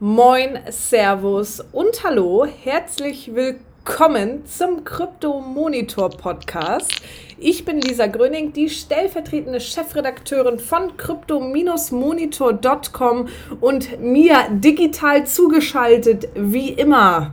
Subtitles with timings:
[0.00, 2.46] Moin, Servus und Hallo.
[2.46, 7.00] Herzlich willkommen zum Krypto Monitor Podcast.
[7.38, 13.28] Ich bin Lisa Gröning, die stellvertretende Chefredakteurin von crypto-monitor.com
[13.60, 17.32] und mir digital zugeschaltet wie immer.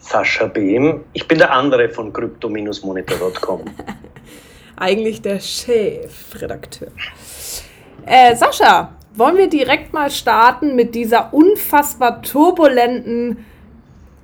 [0.00, 1.04] Sascha Behm.
[1.12, 3.64] Ich bin der andere von crypto-monitor.com.
[4.76, 6.88] Eigentlich der Chefredakteur.
[8.06, 13.44] Äh, Sascha, wollen wir direkt mal starten mit dieser unfassbar turbulenten,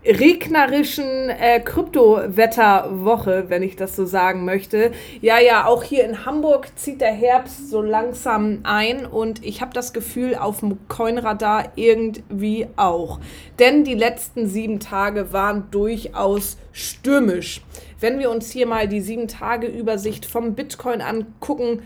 [0.06, 4.92] regnerischen äh, Kryptowetterwoche, wenn ich das so sagen möchte.
[5.20, 9.72] Ja, ja, auch hier in Hamburg zieht der Herbst so langsam ein und ich habe
[9.72, 13.18] das Gefühl, auf dem Coinradar irgendwie auch.
[13.58, 17.62] Denn die letzten sieben Tage waren durchaus stürmisch.
[17.98, 21.82] Wenn wir uns hier mal die sieben Tage Übersicht vom Bitcoin angucken,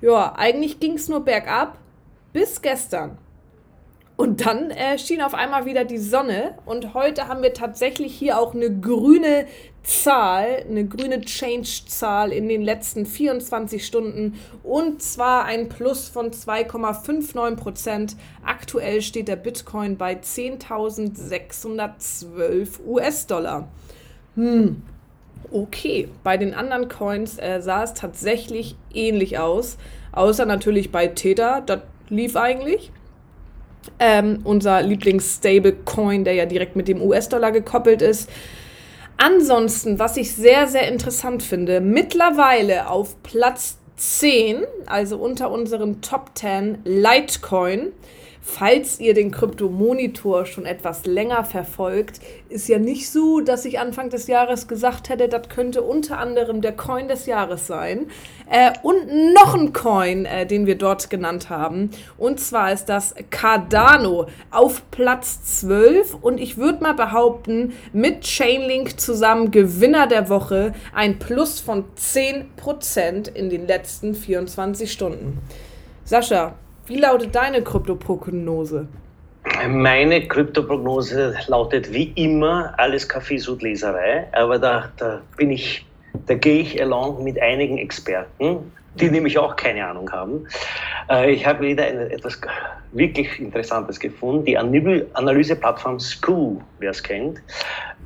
[0.00, 1.78] ja, eigentlich ging es nur bergab
[2.32, 3.18] bis gestern.
[4.16, 8.38] Und dann äh, schien auf einmal wieder die Sonne und heute haben wir tatsächlich hier
[8.38, 9.46] auch eine grüne
[9.82, 17.56] Zahl, eine grüne Change-Zahl in den letzten 24 Stunden und zwar ein Plus von 2,59
[17.56, 18.14] Prozent.
[18.44, 23.66] Aktuell steht der Bitcoin bei 10.612 US-Dollar.
[24.36, 24.82] Hm,
[25.50, 26.08] okay.
[26.22, 29.78] Bei den anderen Coins äh, sah es tatsächlich ähnlich aus,
[30.12, 31.60] außer natürlich bei Tether.
[31.66, 31.80] Das
[32.12, 32.92] lief eigentlich.
[33.98, 38.30] Ähm, unser Lieblings-Stablecoin, der ja direkt mit dem US-Dollar gekoppelt ist.
[39.16, 46.30] Ansonsten, was ich sehr, sehr interessant finde, mittlerweile auf Platz 10, also unter unseren Top
[46.34, 47.92] 10, Litecoin.
[48.44, 54.10] Falls ihr den Krypto-Monitor schon etwas länger verfolgt, ist ja nicht so, dass ich Anfang
[54.10, 58.08] des Jahres gesagt hätte, das könnte unter anderem der Coin des Jahres sein.
[58.50, 61.90] Äh, und noch ein Coin, äh, den wir dort genannt haben.
[62.18, 66.16] Und zwar ist das Cardano auf Platz 12.
[66.20, 73.32] Und ich würde mal behaupten, mit Chainlink zusammen Gewinner der Woche ein Plus von 10%
[73.32, 75.38] in den letzten 24 Stunden.
[76.04, 76.56] Sascha,
[76.86, 78.86] wie lautet deine Kryptoprognose?
[79.68, 85.84] Meine Kryptoprognose lautet wie immer alles Kaffeesudleserei, aber da, da bin ich,
[86.26, 90.46] da gehe ich along mit einigen Experten, die nämlich auch keine Ahnung haben.
[91.10, 92.40] Äh, ich habe wieder eine, etwas
[92.92, 94.44] wirklich Interessantes gefunden.
[94.44, 97.40] Die Analyseplattform Scoo, wer es kennt,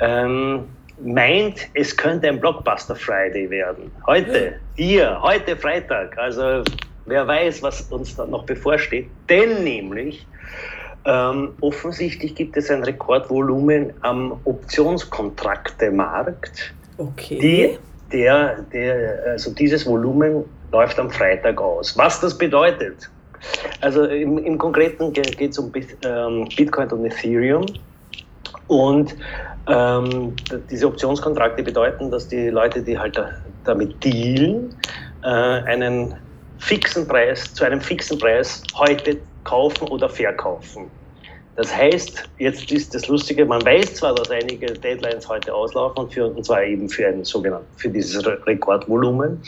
[0.00, 0.64] ähm,
[1.02, 3.90] meint, es könnte ein Blockbuster Friday werden.
[4.06, 6.16] Heute, hier, heute Freitag.
[6.16, 6.62] Also
[7.06, 9.08] Wer weiß, was uns da noch bevorsteht.
[9.28, 10.26] Denn nämlich
[11.04, 16.72] ähm, offensichtlich gibt es ein Rekordvolumen am Optionskontraktemarkt.
[16.98, 17.38] Okay.
[17.38, 17.78] Die,
[18.12, 21.96] der, der, also dieses Volumen läuft am Freitag aus.
[21.96, 23.08] Was das bedeutet?
[23.80, 25.70] Also im, im Konkreten geht es um
[26.04, 27.66] ähm, Bitcoin und Ethereum.
[28.66, 29.14] Und
[29.68, 30.34] ähm,
[30.70, 33.20] diese Optionskontrakte bedeuten, dass die Leute, die halt
[33.64, 34.74] damit dealen,
[35.22, 36.16] äh, einen
[36.58, 40.90] fixen Preis, zu einem fixen Preis heute kaufen oder verkaufen.
[41.56, 46.26] Das heißt, jetzt ist das Lustige, man weiß zwar, dass einige Deadlines heute auslaufen, für,
[46.26, 49.42] und zwar eben für ein sogenanntes, für dieses Rekordvolumen.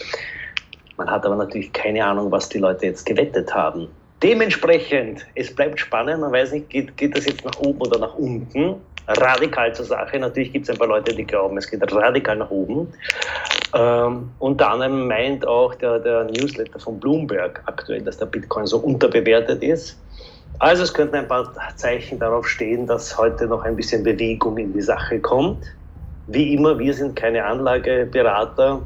[0.96, 3.88] Man hat aber natürlich keine Ahnung, was die Leute jetzt gewettet haben.
[4.22, 8.14] Dementsprechend, es bleibt spannend, man weiß nicht, geht, geht das jetzt nach oben oder nach
[8.14, 8.76] unten
[9.08, 10.18] radikal zur Sache.
[10.18, 12.92] Natürlich gibt es ein paar Leute, die glauben, es geht radikal nach oben.
[13.74, 18.78] Ähm, unter anderem meint auch der, der Newsletter von Bloomberg aktuell, dass der Bitcoin so
[18.78, 19.98] unterbewertet ist.
[20.58, 24.72] Also es könnten ein paar Zeichen darauf stehen, dass heute noch ein bisschen Bewegung in
[24.72, 25.64] die Sache kommt.
[26.26, 28.82] Wie immer, wir sind keine Anlageberater,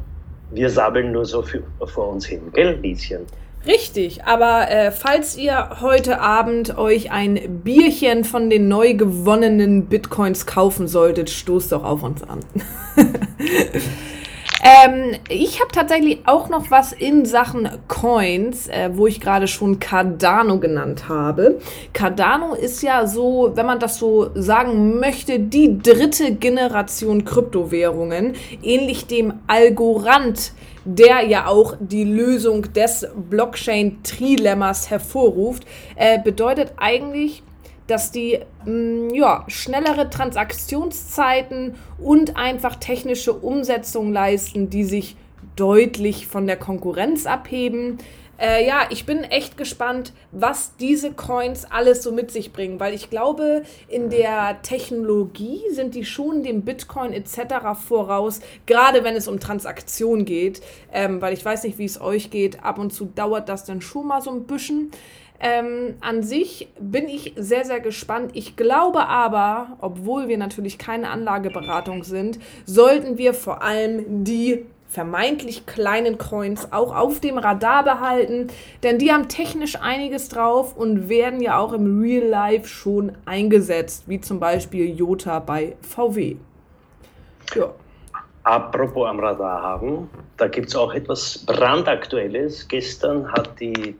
[0.50, 3.26] wir sabbeln nur so für, vor uns hin, gell, Lieschen?
[3.64, 10.46] Richtig, aber äh, falls ihr heute Abend euch ein Bierchen von den neu gewonnenen Bitcoins
[10.46, 12.40] kaufen solltet, stoßt doch auf uns an.
[14.62, 19.80] ähm, ich habe tatsächlich auch noch was in Sachen Coins, äh, wo ich gerade schon
[19.80, 21.58] Cardano genannt habe.
[21.92, 29.06] Cardano ist ja so, wenn man das so sagen möchte, die dritte Generation Kryptowährungen, ähnlich
[29.06, 30.52] dem Algorand
[30.84, 35.64] der ja auch die Lösung des Blockchain-Trilemmas hervorruft,
[35.96, 37.42] äh, bedeutet eigentlich,
[37.86, 45.16] dass die mh, mm, ja, schnellere Transaktionszeiten und einfach technische Umsetzungen leisten, die sich
[45.56, 47.98] deutlich von der Konkurrenz abheben.
[48.42, 52.92] Äh, ja, ich bin echt gespannt, was diese Coins alles so mit sich bringen, weil
[52.92, 57.78] ich glaube, in der Technologie sind die schon dem Bitcoin etc.
[57.86, 60.60] voraus, gerade wenn es um Transaktionen geht,
[60.92, 62.64] ähm, weil ich weiß nicht, wie es euch geht.
[62.64, 64.90] Ab und zu dauert das dann schon mal so ein bisschen.
[65.44, 68.30] Ähm, an sich bin ich sehr, sehr gespannt.
[68.34, 75.66] Ich glaube aber, obwohl wir natürlich keine Anlageberatung sind, sollten wir vor allem die vermeintlich
[75.66, 78.48] kleinen Coins auch auf dem Radar behalten,
[78.82, 84.04] denn die haben technisch einiges drauf und werden ja auch im Real Life schon eingesetzt,
[84.06, 86.36] wie zum Beispiel Jota bei VW.
[87.54, 87.72] Ja.
[88.44, 92.68] Apropos am Radar haben, da gibt es auch etwas brandaktuelles.
[92.68, 93.96] Gestern hat die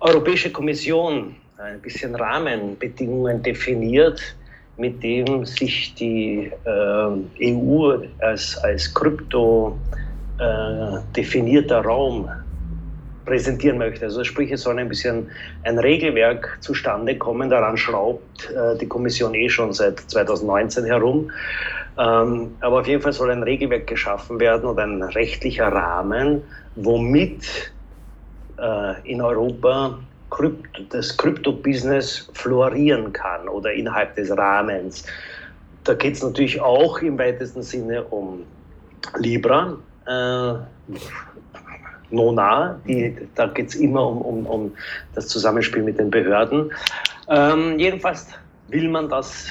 [0.00, 4.20] Europäische Kommission ein bisschen Rahmenbedingungen definiert,
[4.76, 9.78] mit dem sich die äh, EU als, als krypto
[10.38, 12.30] äh, definierter Raum
[13.26, 14.06] präsentieren möchte.
[14.06, 15.28] Also sprich, es soll ein bisschen
[15.64, 17.50] ein Regelwerk zustande kommen.
[17.50, 21.30] Daran schraubt äh, die Kommission eh schon seit 2019 herum.
[21.98, 26.42] Ähm, aber auf jeden Fall soll ein Regelwerk geschaffen werden und ein rechtlicher Rahmen,
[26.76, 27.72] womit
[28.60, 29.98] äh, in Europa
[30.30, 35.04] Krypt das Krypto-Business florieren kann oder innerhalb des Rahmens.
[35.84, 38.44] Da geht es natürlich auch im weitesten Sinne um
[39.18, 39.76] Libra,
[40.06, 40.54] äh,
[42.10, 44.72] Nona, die, da geht es immer um, um, um
[45.14, 46.70] das Zusammenspiel mit den Behörden.
[47.28, 48.26] Ähm, jedenfalls
[48.68, 49.46] will man das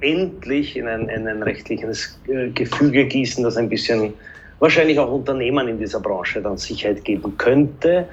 [0.00, 4.14] endlich in ein, in ein rechtliches äh, Gefüge gießen, das ein bisschen
[4.58, 8.08] wahrscheinlich auch Unternehmen in dieser Branche dann Sicherheit geben könnte.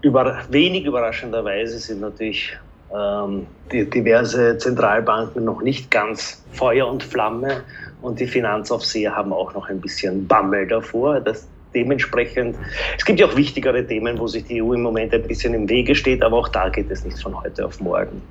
[0.00, 2.56] Über, wenig überraschenderweise sind natürlich
[2.94, 7.62] ähm, die, diverse Zentralbanken noch nicht ganz Feuer und Flamme
[8.00, 11.20] und die Finanzaufseher haben auch noch ein bisschen Bammel davor.
[11.20, 12.56] Das dementsprechend,
[12.96, 15.68] es gibt ja auch wichtigere Themen, wo sich die EU im Moment ein bisschen im
[15.68, 18.22] Wege steht, aber auch da geht es nicht von heute auf morgen.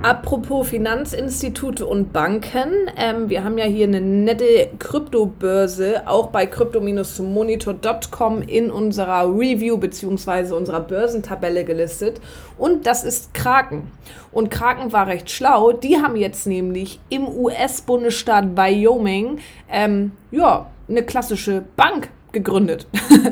[0.00, 8.42] Apropos Finanzinstitute und Banken, ähm, wir haben ja hier eine nette Kryptobörse, auch bei crypto-monitor.com
[8.42, 10.52] in unserer Review bzw.
[10.52, 12.20] unserer Börsentabelle gelistet.
[12.56, 13.90] Und das ist Kraken.
[14.30, 15.72] Und Kraken war recht schlau.
[15.72, 22.86] Die haben jetzt nämlich im US-Bundesstaat Wyoming ähm, ja, eine klassische Bank gegründet,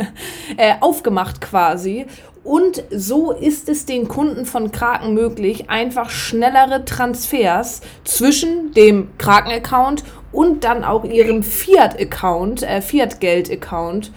[0.57, 2.07] äh, aufgemacht quasi.
[2.47, 10.05] Und so ist es den Kunden von Kraken möglich, einfach schnellere Transfers zwischen dem Kraken-Account
[10.31, 14.13] und dann auch ihrem Fiat-Account, äh, Fiat-Geld-Account,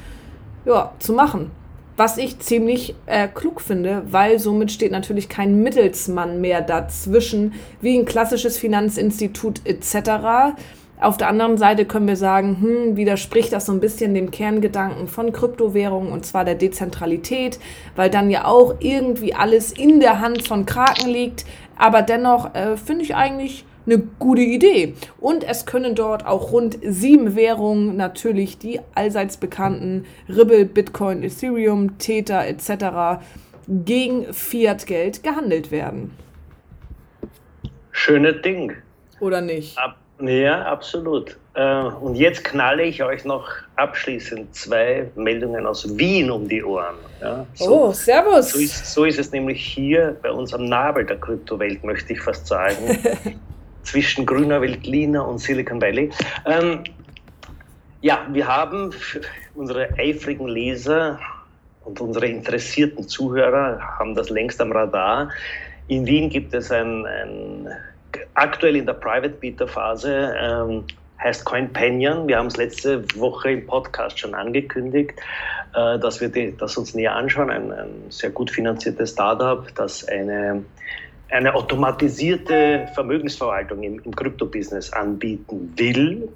[0.66, 1.50] ja, zu machen.
[1.98, 7.98] Was ich ziemlich äh, klug finde, weil somit steht natürlich kein Mittelsmann mehr dazwischen, wie
[7.98, 10.56] ein klassisches Finanzinstitut etc.
[11.00, 15.08] Auf der anderen Seite können wir sagen, hm, widerspricht das so ein bisschen dem Kerngedanken
[15.08, 17.58] von Kryptowährungen und zwar der Dezentralität,
[17.96, 21.46] weil dann ja auch irgendwie alles in der Hand von Kraken liegt.
[21.78, 24.94] Aber dennoch äh, finde ich eigentlich eine gute Idee.
[25.22, 31.98] Und es können dort auch rund sieben Währungen, natürlich die allseits bekannten Ripple, Bitcoin, Ethereum,
[31.98, 33.24] Tether etc.
[33.70, 36.12] gegen Fiat-Geld gehandelt werden.
[37.92, 38.74] Schönes Ding.
[39.22, 39.78] Oder nicht?
[39.78, 41.38] Ab ja, absolut.
[41.54, 46.96] Äh, und jetzt knalle ich euch noch abschließend zwei Meldungen aus Wien um die Ohren.
[47.22, 48.52] Ja, so, oh, servus.
[48.52, 52.22] So ist, so ist, es nämlich hier bei uns am Nabel der Kryptowelt, möchte ich
[52.22, 52.98] fast sagen.
[53.84, 56.10] zwischen grüner Welt, Lina und Silicon Valley.
[56.46, 56.84] Ähm,
[58.02, 58.92] ja, wir haben
[59.56, 61.20] unsere eifrigen Leser
[61.84, 65.30] und unsere interessierten Zuhörer haben das längst am Radar.
[65.88, 67.68] In Wien gibt es ein, ein
[68.34, 70.84] aktuell in der Private Beta Phase ähm,
[71.22, 72.28] heißt CoinPanion.
[72.28, 75.20] Wir haben es letzte Woche im Podcast schon angekündigt,
[75.76, 77.50] äh, dass wir die, das uns näher anschauen.
[77.50, 80.64] Ein, ein sehr gut finanziertes Startup, das eine,
[81.30, 86.30] eine automatisierte Vermögensverwaltung im, im Krypto-Business anbieten will.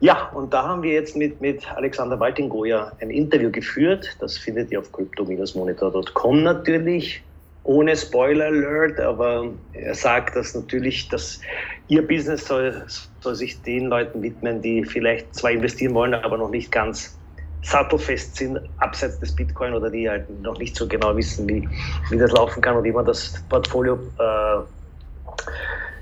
[0.00, 4.16] Ja, und da haben wir jetzt mit, mit Alexander Waltingoja ein Interview geführt.
[4.20, 7.22] Das findet ihr auf crypto-monitor.com natürlich
[7.64, 11.40] ohne Spoiler Alert, aber er sagt, dass natürlich, dass
[11.88, 12.86] ihr Business soll,
[13.20, 17.18] soll sich den Leuten widmen, die vielleicht zwar investieren wollen, aber noch nicht ganz
[17.62, 21.66] sattelfest sind, abseits des Bitcoin oder die halt noch nicht so genau wissen, wie,
[22.10, 24.60] wie das laufen kann und wie man das Portfolio äh,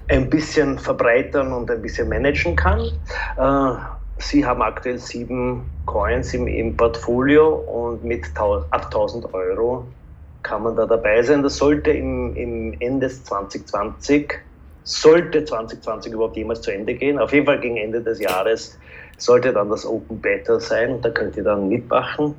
[0.09, 2.81] ein bisschen verbreitern und ein bisschen managen kann.
[3.37, 3.75] Äh,
[4.19, 9.87] Sie haben aktuell sieben Coins im, im Portfolio und mit ab 1000 Euro
[10.43, 11.43] kann man da dabei sein.
[11.43, 14.33] Das sollte im, im Ende 2020,
[14.85, 17.19] sollte 2020 überhaupt jemals zu Ende gehen.
[17.19, 18.79] Auf jeden Fall gegen Ende des Jahres
[19.19, 21.01] sollte dann das Open Beta sein.
[21.01, 22.35] Da könnt ihr dann mitmachen.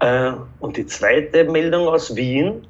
[0.00, 2.66] Äh, und die zweite Meldung aus Wien.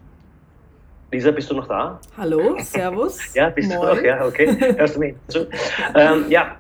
[1.11, 2.01] Lisa, bist du noch da?
[2.17, 3.19] Hallo, Servus.
[3.35, 3.81] ja, bist Moin.
[3.81, 4.03] du noch?
[4.03, 4.57] Ja, okay.
[4.77, 5.47] Hörst du mir zu?
[5.95, 6.57] Ähm, ja,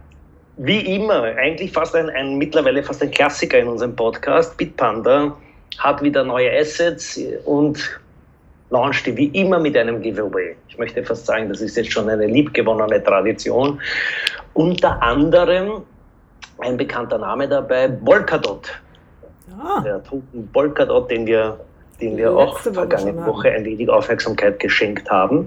[0.59, 5.35] wie immer, eigentlich fast ein, ein mittlerweile fast ein Klassiker in unserem Podcast, Bitpanda
[5.79, 8.01] hat wieder neue Assets und
[8.71, 10.57] launchte wie immer mit einem Giveaway.
[10.69, 13.81] Ich möchte fast sagen, das ist jetzt schon eine liebgewonnene Tradition.
[14.55, 15.83] Unter anderem
[16.59, 18.71] ein bekannter Name dabei, Polkadot.
[19.63, 19.81] Ah.
[19.81, 21.59] Der Token Polkadot, den wir
[22.03, 25.47] den wir auch vergangene Woche ein wenig Aufmerksamkeit geschenkt haben.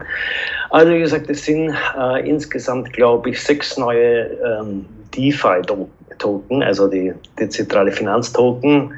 [0.69, 7.13] Also wie gesagt, es sind äh, insgesamt, glaube ich, sechs neue ähm, DeFi-Token, also die
[7.37, 8.93] dezentrale Finanztoken.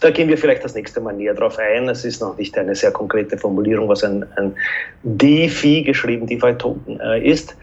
[0.00, 1.88] Da gehen wir vielleicht das nächste Mal näher drauf ein.
[1.88, 4.54] Es ist noch nicht eine sehr konkrete Formulierung, was ein, ein
[5.02, 7.56] DeFi geschrieben DeFi-Token äh, ist.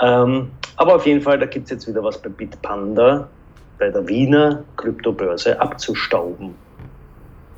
[0.00, 3.28] Ähm, aber auf jeden Fall, da gibt es jetzt wieder was bei Bitpanda,
[3.78, 6.54] bei der Wiener Kryptobörse abzustauben.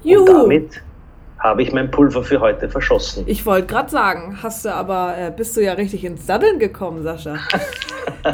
[0.03, 0.21] Juhu.
[0.21, 0.83] Und damit
[1.47, 3.25] habe ich mein Pulver für heute verschossen.
[3.27, 7.03] Ich wollte gerade sagen, hast du aber, äh, bist du ja richtig ins Saddeln gekommen,
[7.03, 7.37] Sascha.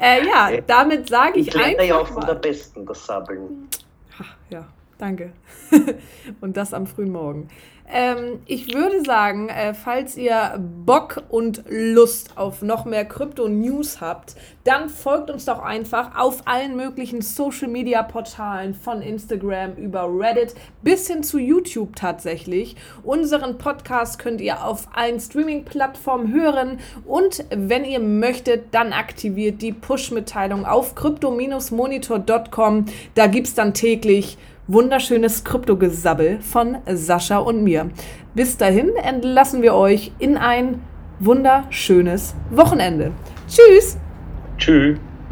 [0.00, 3.68] äh, ja, damit sage ich, ich einfach ja auch von der Besten, das Sabbeln.
[4.50, 4.66] Ja,
[5.02, 5.32] danke.
[6.40, 7.48] Und das am frühen Morgen.
[7.94, 14.34] Ähm, ich würde sagen, äh, falls ihr Bock und Lust auf noch mehr Krypto-News habt,
[14.64, 21.22] dann folgt uns doch einfach auf allen möglichen Social-Media-Portalen von Instagram über Reddit bis hin
[21.22, 22.76] zu YouTube tatsächlich.
[23.02, 29.72] Unseren Podcast könnt ihr auf allen Streaming-Plattformen hören und wenn ihr möchtet, dann aktiviert die
[29.72, 32.86] Push-Mitteilung auf crypto-monitor.com.
[33.14, 34.38] Da gibt es dann täglich
[34.72, 37.90] wunderschönes Kryptogesabbel von Sascha und mir.
[38.34, 40.80] Bis dahin entlassen wir euch in ein
[41.20, 43.12] wunderschönes Wochenende.
[43.48, 43.98] Tschüss!
[44.58, 44.98] Tschüss!